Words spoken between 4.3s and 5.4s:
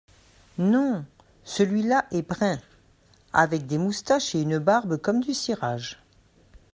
et une barbe comme du